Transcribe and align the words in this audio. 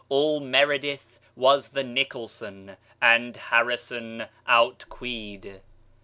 All 0.09 0.39
meredith 0.39 1.19
was 1.35 1.69
the 1.69 1.83
nicholson, 1.83 2.75
And 2.99 3.37
harrison 3.37 4.25
outqueed. 4.47 5.59